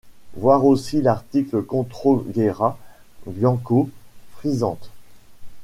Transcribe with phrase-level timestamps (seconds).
[0.33, 2.75] Voir aussi l'article Controguerra
[3.27, 3.87] bianco
[4.37, 4.89] frizzante.